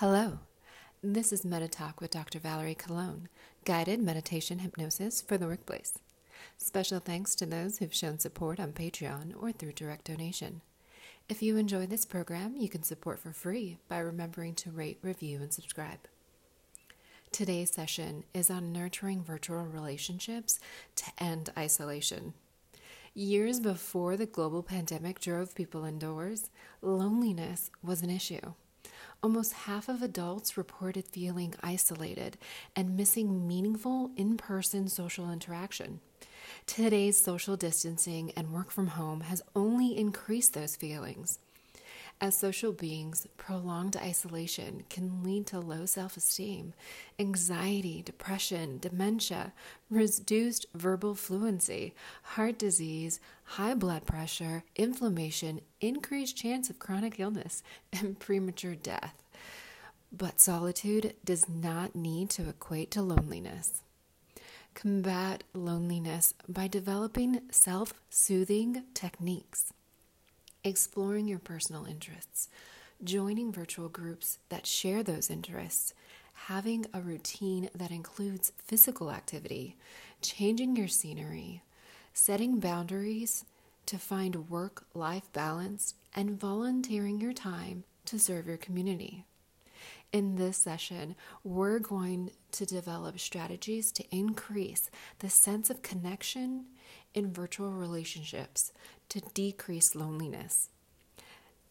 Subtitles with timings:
[0.00, 0.40] Hello,
[1.02, 2.38] this is MediTalk with Dr.
[2.38, 3.30] Valerie Colon,
[3.64, 5.98] guided meditation hypnosis for the workplace.
[6.58, 10.60] Special thanks to those who've shown support on Patreon or through direct donation.
[11.30, 15.38] If you enjoy this program, you can support for free by remembering to rate, review,
[15.40, 16.00] and subscribe.
[17.32, 20.60] Today's session is on nurturing virtual relationships
[20.96, 22.34] to end isolation.
[23.14, 26.50] Years before the global pandemic drove people indoors,
[26.82, 28.52] loneliness was an issue.
[29.26, 32.38] Almost half of adults reported feeling isolated
[32.76, 35.98] and missing meaningful in person social interaction.
[36.64, 41.40] Today's social distancing and work from home has only increased those feelings.
[42.18, 46.72] As social beings, prolonged isolation can lead to low self esteem,
[47.18, 49.52] anxiety, depression, dementia,
[49.90, 58.18] reduced verbal fluency, heart disease, high blood pressure, inflammation, increased chance of chronic illness, and
[58.18, 59.22] premature death.
[60.10, 63.82] But solitude does not need to equate to loneliness.
[64.72, 69.74] Combat loneliness by developing self soothing techniques
[70.66, 72.48] exploring your personal interests,
[73.04, 75.94] joining virtual groups that share those interests,
[76.34, 79.76] having a routine that includes physical activity,
[80.20, 81.62] changing your scenery,
[82.12, 83.44] setting boundaries
[83.86, 89.24] to find work life balance, and volunteering your time to serve your community.
[90.12, 91.14] In this session,
[91.44, 96.64] we're going to develop strategies to increase the sense of connection
[97.16, 98.72] in virtual relationships
[99.08, 100.68] to decrease loneliness.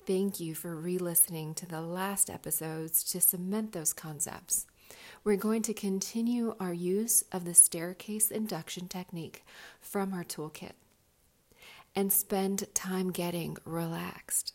[0.05, 4.67] Thank you for re listening to the last episodes to cement those concepts.
[5.23, 9.43] We're going to continue our use of the staircase induction technique
[9.81, 10.73] from our toolkit
[11.95, 14.53] and spend time getting relaxed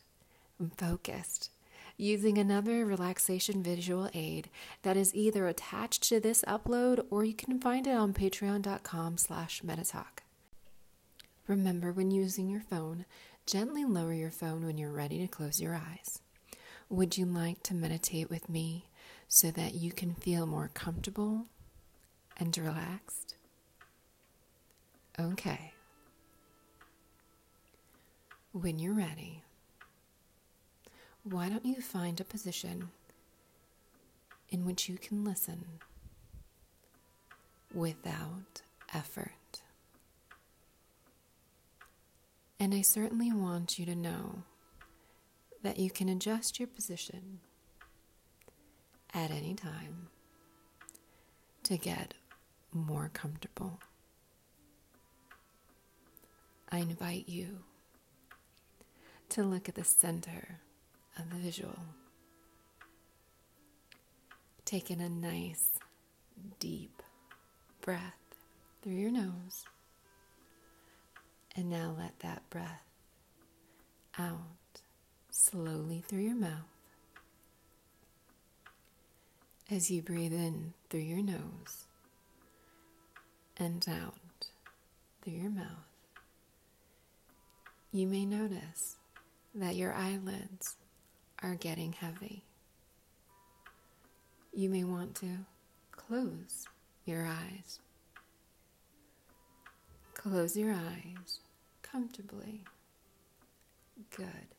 [0.58, 1.50] and focused
[1.96, 4.48] using another relaxation visual aid
[4.82, 9.62] that is either attached to this upload or you can find it on patreon.com slash
[9.62, 10.20] metatalk.
[11.50, 13.06] Remember, when using your phone,
[13.44, 16.20] gently lower your phone when you're ready to close your eyes.
[16.88, 18.84] Would you like to meditate with me
[19.26, 21.46] so that you can feel more comfortable
[22.36, 23.34] and relaxed?
[25.18, 25.72] Okay.
[28.52, 29.42] When you're ready,
[31.24, 32.90] why don't you find a position
[34.50, 35.64] in which you can listen
[37.74, 38.62] without
[38.94, 39.32] effort?
[42.60, 44.42] And I certainly want you to know
[45.62, 47.40] that you can adjust your position
[49.14, 50.08] at any time
[51.62, 52.12] to get
[52.70, 53.80] more comfortable.
[56.70, 57.60] I invite you
[59.30, 60.60] to look at the center
[61.18, 61.78] of the visual.
[64.66, 65.78] Take in a nice,
[66.58, 67.02] deep
[67.80, 68.36] breath
[68.82, 69.64] through your nose.
[71.56, 72.84] And now let that breath
[74.18, 74.80] out
[75.30, 76.68] slowly through your mouth.
[79.70, 81.86] As you breathe in through your nose
[83.56, 84.46] and out
[85.22, 85.86] through your mouth,
[87.92, 88.96] you may notice
[89.54, 90.76] that your eyelids
[91.42, 92.44] are getting heavy.
[94.52, 95.46] You may want to
[95.92, 96.66] close
[97.04, 97.80] your eyes.
[100.20, 101.40] Close your eyes
[101.80, 102.60] comfortably.
[104.14, 104.54] Good.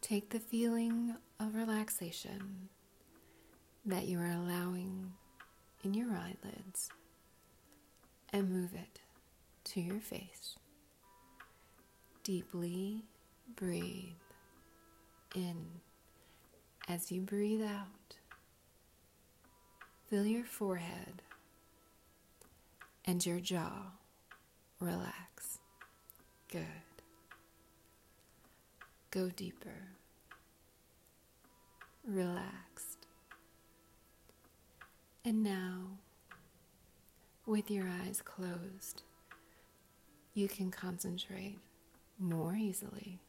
[0.00, 2.70] Take the feeling of relaxation
[3.86, 5.12] that you are allowing
[5.84, 6.90] in your eyelids
[8.32, 8.98] and move it
[9.62, 10.56] to your face.
[12.24, 13.04] Deeply
[13.54, 14.10] breathe
[15.36, 15.66] in
[16.88, 18.16] as you breathe out.
[20.10, 21.22] Feel your forehead
[23.04, 23.92] and your jaw
[24.80, 25.58] relax.
[26.50, 26.66] Good.
[29.10, 29.88] Go deeper.
[32.06, 33.06] Relaxed.
[35.24, 35.98] And now,
[37.46, 39.02] with your eyes closed,
[40.34, 41.58] you can concentrate
[42.18, 43.20] more easily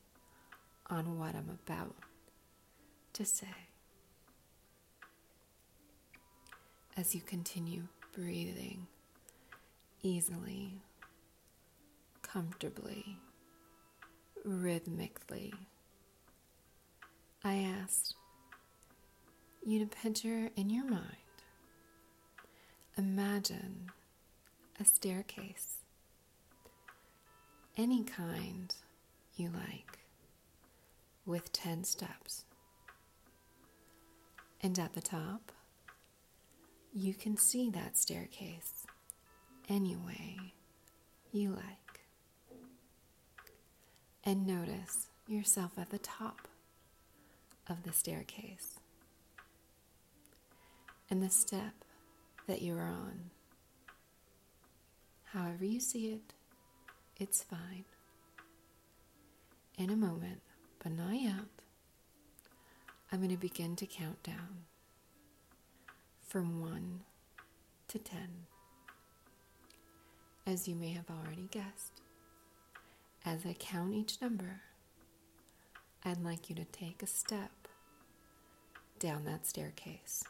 [0.89, 1.95] on what I'm about
[3.13, 3.47] to say.
[6.97, 7.83] As you continue
[8.13, 8.87] breathing
[10.01, 10.81] easily,
[12.21, 13.17] comfortably,
[14.43, 15.53] rhythmically,
[17.43, 18.15] I asked
[19.63, 21.17] you to picture in your mind,
[22.97, 23.89] imagine
[24.79, 25.77] a staircase,
[27.77, 28.73] any kind
[29.35, 29.99] you like
[31.25, 32.45] with 10 steps.
[34.61, 35.51] And at the top,
[36.93, 38.84] you can see that staircase
[39.69, 40.53] any way
[41.31, 42.01] you like.
[44.23, 46.47] And notice yourself at the top
[47.67, 48.79] of the staircase
[51.09, 51.73] and the step
[52.47, 53.31] that you are on.
[55.25, 56.33] However, you see it,
[57.17, 57.85] it's fine.
[59.77, 60.41] In a moment,
[60.81, 61.33] but not yet,
[63.11, 64.65] I'm going to begin to count down
[66.25, 67.01] from 1
[67.89, 68.19] to 10.
[70.47, 72.01] As you may have already guessed,
[73.25, 74.61] as I count each number,
[76.03, 77.49] I'd like you to take a step
[78.99, 80.23] down that staircase.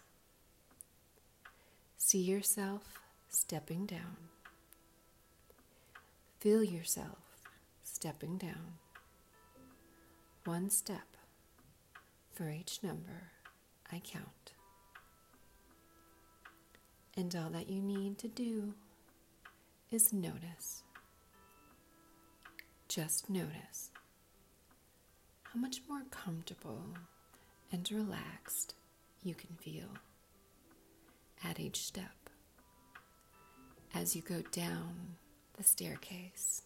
[1.97, 4.15] See yourself stepping down.
[6.39, 7.41] Feel yourself
[7.83, 8.77] stepping down.
[10.45, 11.17] One step
[12.33, 13.31] for each number
[13.91, 14.53] I count.
[17.17, 18.75] And all that you need to do
[19.95, 20.83] is notice.
[22.89, 23.91] Just notice
[25.43, 26.83] how much more comfortable
[27.71, 28.75] and relaxed
[29.23, 29.87] you can feel
[31.45, 32.29] at each step
[33.93, 35.15] as you go down
[35.57, 36.63] the staircase.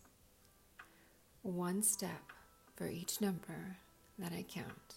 [1.43, 2.31] One step
[2.75, 3.77] for each number
[4.17, 4.95] that I count.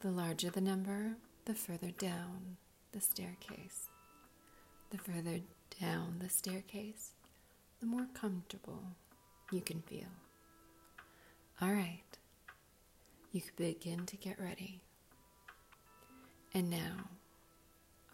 [0.00, 2.56] The larger the number, the further down
[2.92, 3.88] the staircase.
[4.88, 5.40] The further
[5.80, 7.12] down the staircase,
[7.80, 8.82] the more comfortable
[9.52, 10.08] you can feel.
[11.60, 12.02] All right,
[13.32, 14.80] you can begin to get ready.
[16.54, 17.08] And now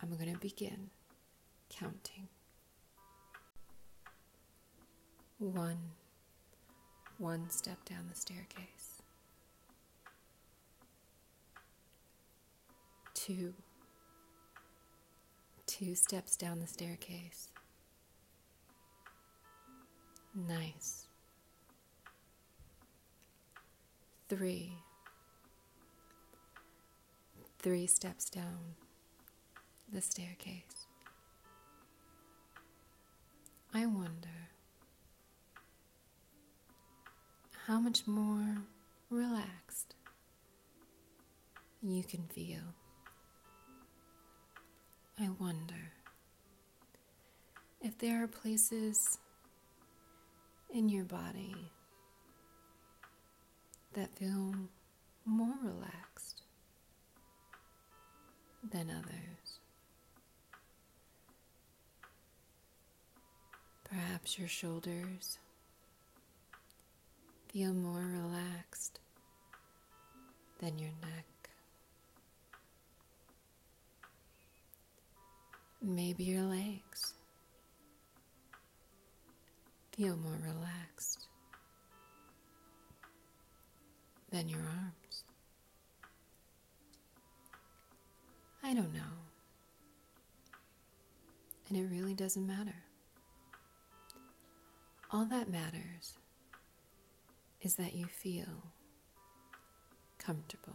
[0.02, 0.90] I'm going to begin
[1.70, 2.28] counting.
[5.38, 5.78] One,
[7.19, 9.02] one step down the staircase.
[13.14, 13.55] Two,
[15.66, 17.49] two steps down the staircase.
[20.35, 21.07] Nice.
[24.29, 24.79] Three,
[27.61, 28.75] three steps down
[29.93, 30.87] the staircase.
[33.73, 34.49] I wonder
[37.67, 38.59] how much more
[39.11, 39.95] relaxed
[41.83, 42.61] you can feel.
[45.21, 45.93] I wonder
[47.81, 49.19] if there are places
[50.75, 51.71] in your body
[53.93, 54.53] that feel
[55.25, 56.43] more relaxed
[58.73, 59.61] than others.
[63.85, 65.38] Perhaps your shoulders
[67.53, 68.99] feel more relaxed
[70.59, 71.50] than your neck.
[75.81, 77.15] Maybe your legs
[79.96, 81.29] feel more relaxed
[84.32, 85.25] than your arms.
[88.62, 89.00] I don't know.
[91.69, 92.75] And it really doesn't matter.
[95.12, 96.14] All that matters
[97.62, 98.64] is that you feel
[100.19, 100.75] comfortable.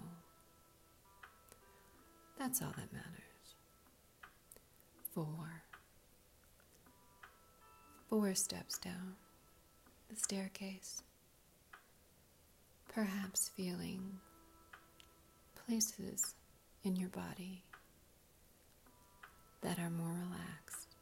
[2.38, 3.55] That's all that matters.
[5.13, 5.63] Four.
[8.10, 9.18] Four steps down
[10.10, 11.04] the staircase.
[12.92, 14.13] Perhaps feeling
[15.68, 16.34] places
[16.84, 17.62] in your body
[19.62, 20.96] that are more relaxed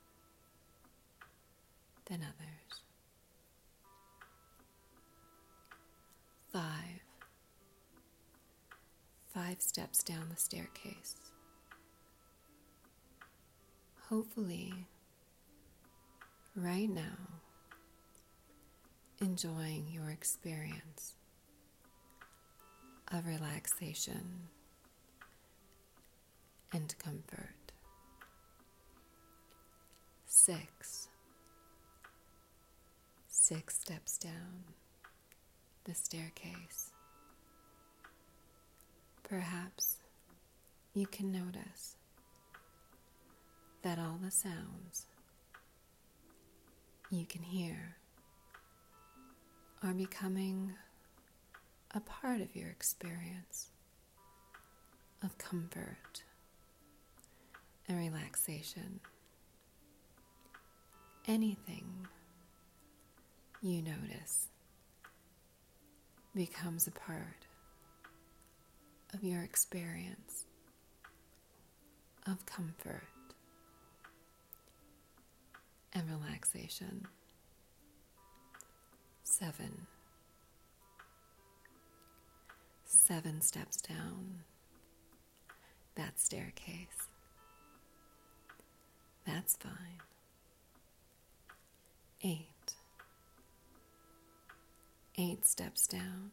[2.10, 2.82] than others.
[6.52, 7.04] Five.
[9.34, 11.16] Five steps down the staircase.
[14.10, 14.74] Hopefully,
[16.58, 17.42] right now,
[19.22, 21.14] enjoying your experience
[23.14, 24.48] of relaxation
[26.74, 27.72] and comfort.
[30.26, 31.08] Six.
[33.28, 34.64] Six steps down
[35.84, 36.92] the staircase.
[39.24, 39.98] Perhaps
[40.96, 41.96] you can notice
[43.84, 45.07] that all the sounds
[47.10, 47.96] you can hear
[49.84, 50.74] are becoming
[51.94, 53.70] a part of your experience
[55.24, 56.24] of comfort
[57.88, 59.00] and relaxation.
[61.28, 62.08] Anything
[63.62, 64.48] you notice
[66.36, 67.48] becomes a part
[69.14, 70.46] of your experience
[72.28, 73.08] of comfort
[75.98, 77.08] and relaxation.
[79.24, 79.88] Seven.
[82.86, 84.44] Seven steps down
[85.96, 87.10] that staircase.
[89.26, 90.02] That's fine.
[92.24, 92.76] Eight.
[95.18, 96.32] Eight steps down.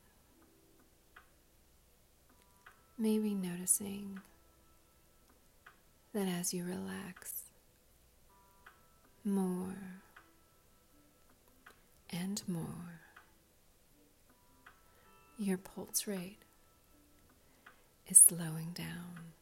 [2.99, 4.21] Maybe noticing
[6.13, 7.44] that as you relax,
[9.25, 10.03] more
[12.11, 13.01] and more,
[15.39, 16.39] your pulse rate
[18.07, 19.33] is slowing down.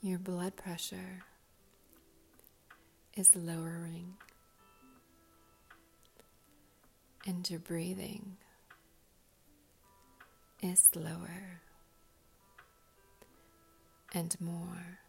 [0.00, 1.24] Your blood pressure
[3.16, 4.14] is lowering,
[7.26, 8.36] and your breathing
[10.62, 11.60] is slower
[14.14, 15.00] and more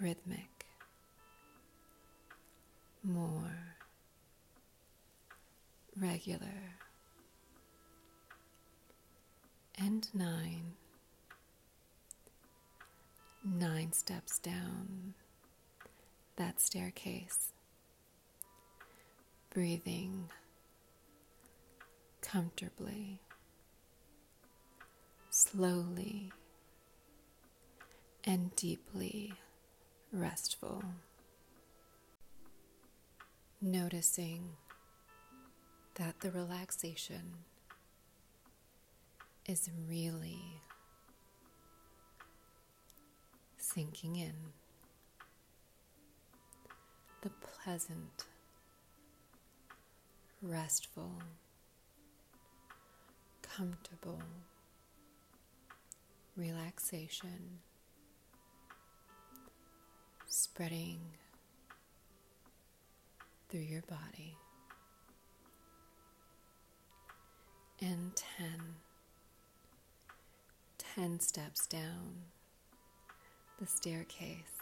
[0.00, 0.66] rhythmic,
[3.04, 3.74] more
[5.96, 6.76] regular,
[9.78, 10.72] and nine,
[13.44, 15.14] nine steps down
[16.36, 17.52] that staircase,
[19.52, 20.30] breathing
[22.22, 23.20] comfortably,
[25.30, 26.32] slowly,
[28.24, 29.34] and deeply
[30.12, 30.82] restful.
[33.62, 34.56] Noticing
[35.96, 37.44] that the relaxation
[39.46, 40.62] is really
[43.58, 44.34] sinking in.
[47.22, 47.30] The
[47.62, 48.24] pleasant,
[50.40, 51.12] restful,
[53.42, 54.22] comfortable
[56.36, 57.60] relaxation
[60.30, 61.00] spreading
[63.48, 64.36] through your body.
[67.80, 68.46] And 10,
[70.78, 72.22] 10 steps down
[73.58, 74.60] the staircase,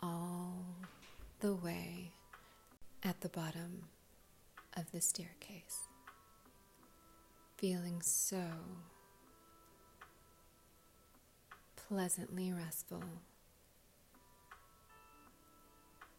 [0.00, 0.64] all
[1.40, 2.10] the way
[3.04, 3.84] at the bottom
[4.76, 5.88] of the staircase.
[7.56, 8.42] Feeling so
[11.76, 13.04] pleasantly restful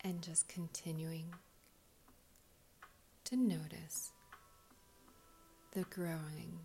[0.05, 1.33] and just continuing
[3.23, 4.11] to notice
[5.71, 6.59] the growing,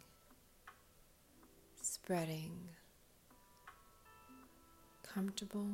[1.80, 2.52] spreading,
[5.02, 5.70] comfortable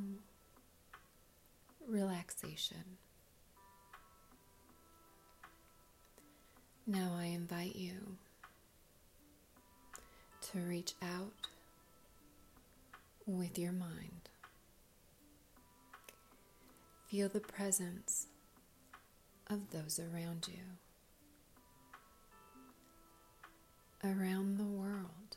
[1.88, 2.85] relaxation.
[6.87, 8.16] Now I invite you
[10.52, 11.32] to reach out
[13.26, 14.25] with your mind.
[17.06, 18.26] Feel the presence
[19.48, 20.62] of those around you,
[24.04, 25.36] around the world,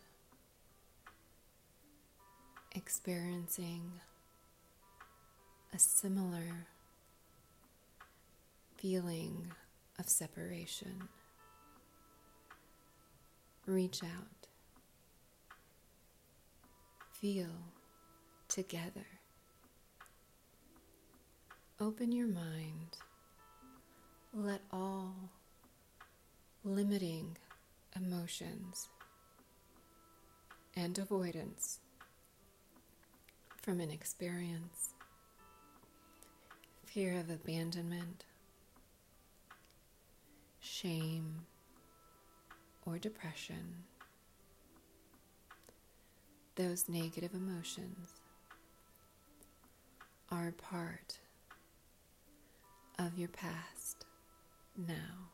[2.75, 3.91] experiencing
[5.73, 6.67] a similar
[8.77, 9.51] feeling
[9.99, 11.07] of separation.
[13.65, 14.39] Reach out
[17.19, 17.49] feel
[18.47, 19.18] together.
[21.81, 22.97] Open your mind.
[24.33, 25.15] Let all
[26.63, 27.37] limiting
[27.95, 28.89] emotions
[30.75, 31.79] and avoidance
[33.61, 34.89] from an experience,
[36.85, 38.25] fear of abandonment,
[40.59, 41.45] shame,
[42.85, 43.83] or depression
[46.55, 48.19] those negative emotions
[50.29, 51.19] are part
[52.99, 54.05] of your past
[54.77, 55.29] now.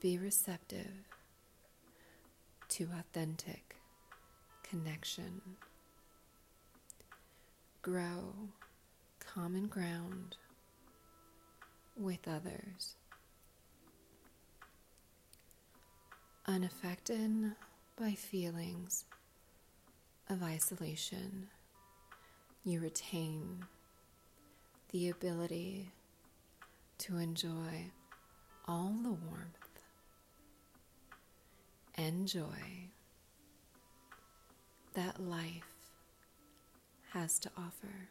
[0.00, 1.08] Be receptive
[2.68, 3.76] to authentic
[4.62, 5.40] connection.
[7.82, 8.34] Grow
[9.18, 10.36] common ground
[11.96, 12.94] with others.
[16.46, 17.52] Unaffected
[17.98, 19.06] by feelings
[20.30, 21.48] of isolation,
[22.64, 23.64] you retain
[24.94, 25.90] the ability
[26.98, 27.90] to enjoy
[28.68, 29.80] all the warmth
[31.96, 32.86] and joy
[34.94, 35.90] that life
[37.10, 38.08] has to offer.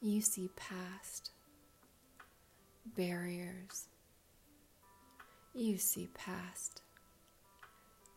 [0.00, 1.30] You see past
[2.96, 3.86] barriers.
[5.54, 6.82] You see past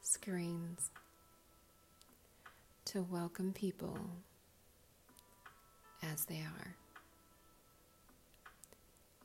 [0.02, 0.90] screens
[2.86, 4.00] to welcome people
[6.04, 6.76] as they are.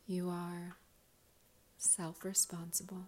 [0.06, 0.76] You are
[1.78, 3.04] self responsible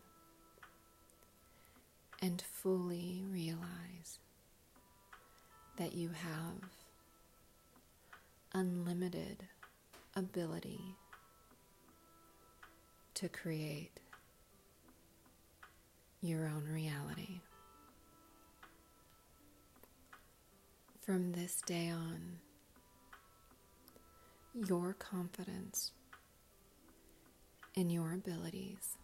[2.21, 4.19] and fully realize
[5.77, 6.71] that you have
[8.55, 9.45] unlimited
[10.15, 10.95] ability
[13.15, 13.99] to create
[16.21, 17.41] your own reality.
[21.01, 22.39] From this day on,
[24.55, 25.93] your confidence
[27.75, 28.99] in your abilities,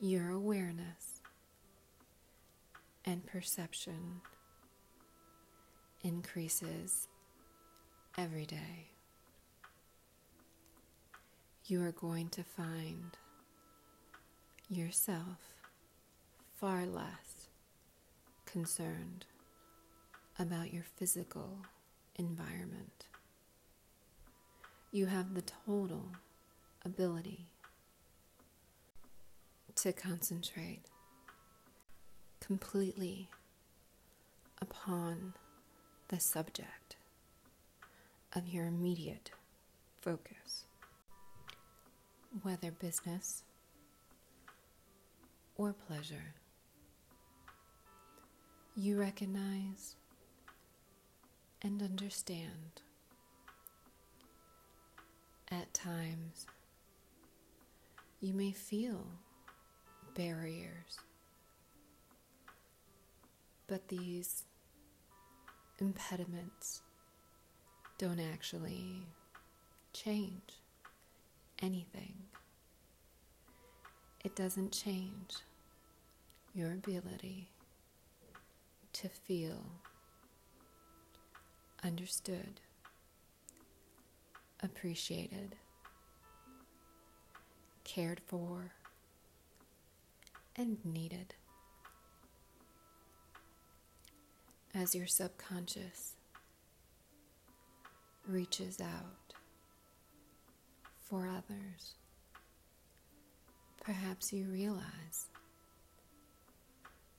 [0.00, 1.22] your awareness,
[3.06, 4.20] and perception
[6.02, 7.08] increases
[8.18, 8.90] every day.
[11.64, 13.16] You are going to find
[14.68, 15.38] yourself
[16.60, 17.48] far less
[18.44, 19.24] concerned
[20.38, 21.60] about your physical
[22.16, 23.06] environment.
[24.94, 26.04] You have the total
[26.84, 27.46] ability
[29.74, 30.82] to concentrate
[32.38, 33.28] completely
[34.62, 35.34] upon
[36.06, 36.94] the subject
[38.36, 39.32] of your immediate
[40.00, 40.66] focus,
[42.44, 43.42] whether business
[45.56, 46.34] or pleasure.
[48.76, 49.96] You recognize
[51.62, 52.80] and understand
[55.54, 56.46] at times
[58.20, 59.06] you may feel
[60.14, 60.98] barriers,
[63.66, 64.44] but these
[65.78, 66.82] impediments
[67.98, 69.06] don't actually
[69.92, 70.60] change
[71.62, 72.14] anything.
[74.24, 75.36] It doesn't change
[76.54, 77.48] your ability
[78.94, 79.64] to feel
[81.84, 82.60] understood,
[84.64, 85.56] appreciated,
[87.84, 88.72] cared for,
[90.56, 91.34] and needed.
[94.74, 96.14] As your subconscious
[98.26, 99.34] reaches out
[100.98, 101.94] for others,
[103.84, 105.26] perhaps you realize,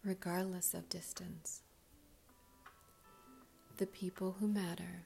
[0.03, 1.61] regardless of distance,
[3.77, 5.05] the people who matter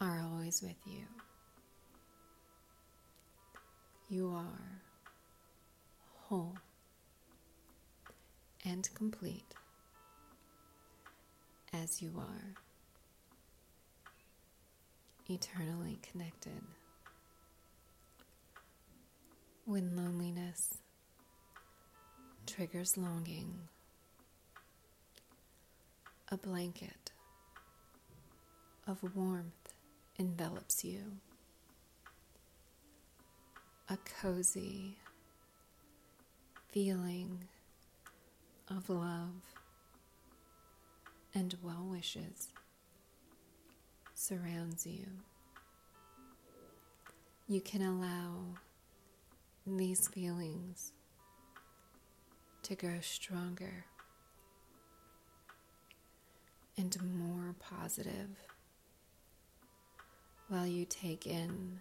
[0.00, 1.02] are always with you.
[4.08, 4.82] You are
[6.28, 6.54] whole
[8.64, 9.54] and complete
[11.72, 12.54] as you are,
[15.28, 16.62] eternally connected.
[19.64, 20.74] When loneliness
[22.46, 23.52] triggers longing,
[26.30, 27.10] a blanket
[28.86, 29.74] of warmth
[30.18, 31.18] envelops you.
[33.88, 34.98] A cozy
[36.70, 37.44] feeling
[38.68, 39.40] of love
[41.34, 42.48] and well wishes
[44.14, 45.06] surrounds you.
[47.48, 48.58] You can allow
[49.66, 50.92] these feelings
[52.64, 53.86] to grow stronger
[56.76, 58.28] and more positive
[60.48, 61.80] while you take in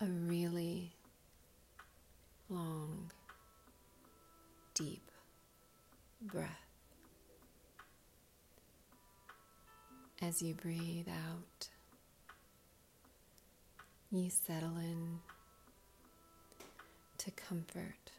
[0.00, 0.92] a really
[2.50, 3.10] long,
[4.74, 5.10] deep
[6.20, 6.48] breath.
[10.20, 11.68] As you breathe out,
[14.10, 15.20] you settle in
[17.18, 18.10] to comfort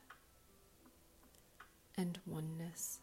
[1.98, 3.00] and oneness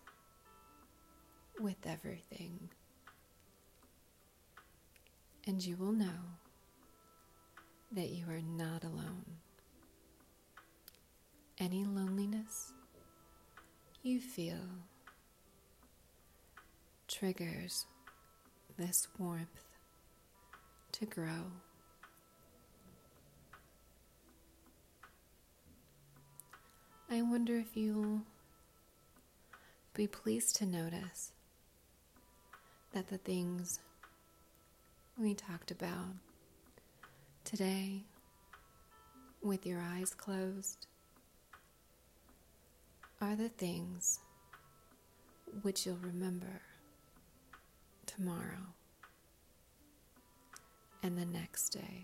[1.61, 2.71] with everything.
[5.47, 6.46] And you will know
[7.97, 9.25] that you are not alone.
[11.59, 12.75] Any loneliness
[14.03, 14.69] you feel
[17.09, 17.87] triggers
[18.77, 19.65] this warmth
[20.93, 21.51] to grow.
[27.11, 28.21] I wonder if you'll
[29.95, 31.33] be pleased to notice
[32.93, 33.81] that the things
[35.19, 36.26] we talked about
[37.47, 38.03] today
[39.41, 40.89] with your eyes closed
[43.21, 44.19] are the things
[45.63, 46.61] which you'll remember
[48.05, 48.75] tomorrow
[51.05, 52.03] and the next day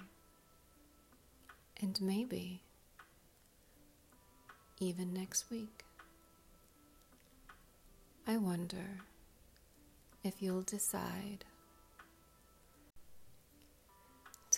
[1.80, 2.62] And maybe
[4.78, 5.84] even next week.
[8.28, 9.00] I wonder
[10.22, 11.44] if you'll decide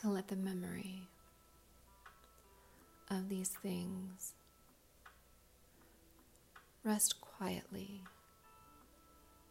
[0.04, 1.08] to let the memory
[3.10, 4.34] of these things
[6.84, 8.02] rest quietly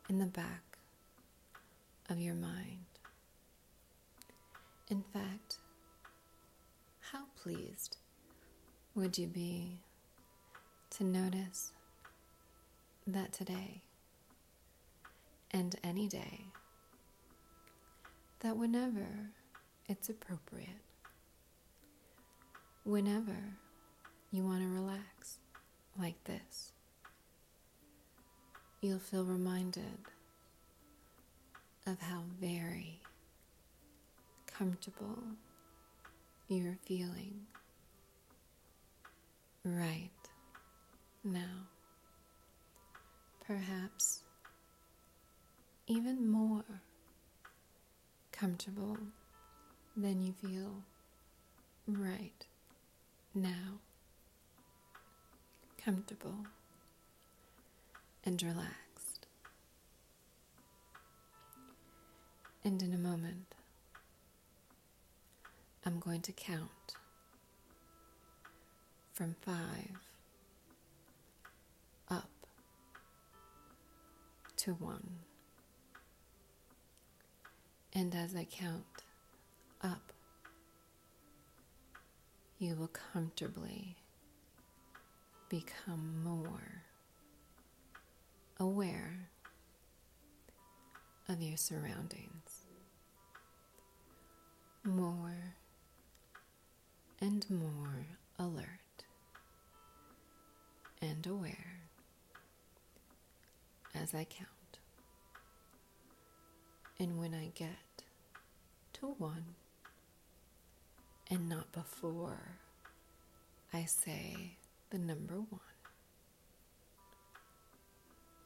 [0.08, 0.78] in the back
[2.08, 2.86] of your mind.
[4.92, 5.58] In fact,
[7.12, 7.98] how pleased
[8.94, 9.80] would you be
[10.92, 11.72] to notice
[13.08, 13.82] that today
[15.50, 16.46] and any day,
[18.42, 19.32] that whenever
[19.94, 20.82] it's appropriate,
[22.84, 23.38] whenever
[24.32, 25.38] you want to relax
[26.00, 26.72] like this,
[28.82, 30.00] you'll feel reminded
[31.86, 33.02] of how very
[34.48, 35.20] comfortable
[36.48, 37.42] you're feeling
[39.64, 40.10] right
[41.24, 41.68] now.
[43.46, 44.24] Perhaps
[45.86, 46.82] even more
[48.32, 48.98] comfortable
[49.96, 50.84] than you feel
[51.88, 52.46] right
[53.34, 53.80] now.
[55.84, 56.46] Comfortable
[58.26, 59.28] and relaxed.
[62.64, 63.54] And in a moment,
[65.86, 66.96] I'm going to count
[69.12, 70.00] from five
[72.10, 72.30] up
[74.58, 75.20] to one.
[77.94, 79.04] And as I count
[79.84, 80.14] up,
[82.60, 83.98] you will comfortably
[85.50, 86.84] become more
[88.60, 89.28] aware
[91.28, 92.66] of your surroundings,
[94.84, 95.56] more
[97.22, 98.06] and more
[98.40, 98.68] alert
[101.02, 101.80] and aware
[103.96, 104.50] as I count.
[107.00, 108.04] And when I get
[108.94, 109.56] to one,
[111.30, 112.60] and not before
[113.74, 114.58] I say
[114.90, 115.60] the number one,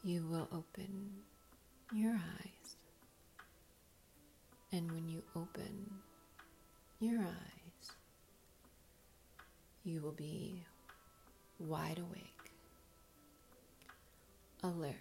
[0.04, 1.12] you will open
[1.94, 2.76] your eyes.
[4.72, 5.90] And when you open
[7.00, 7.92] your eyes,
[9.84, 10.66] you will be
[11.60, 12.52] wide awake,
[14.64, 14.96] alert,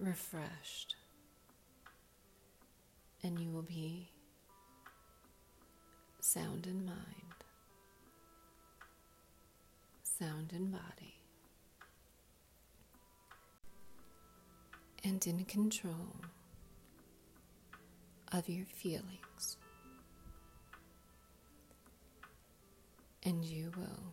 [0.00, 0.96] refreshed,
[3.22, 4.08] and you will be
[6.34, 7.44] sound in mind,
[10.02, 11.14] sound in body,
[15.04, 16.16] and in control
[18.32, 19.58] of your feelings.
[23.22, 24.12] And you will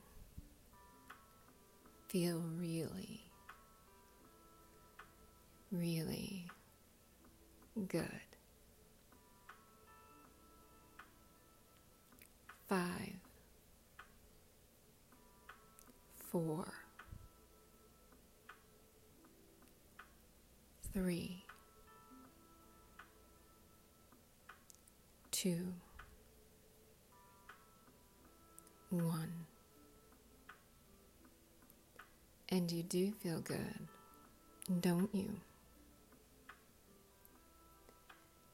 [2.07, 3.23] feel really
[5.71, 6.45] really
[7.87, 8.30] good.
[12.71, 13.19] Five,
[16.31, 16.63] four,
[20.93, 21.43] three,
[25.31, 25.73] two,
[28.89, 29.33] one.
[32.47, 33.59] And you do feel good,
[34.79, 35.41] don't you?